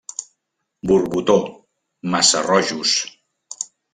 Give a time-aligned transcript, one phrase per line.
[0.81, 1.67] Borbotó,
[2.01, 2.91] Massarrojos.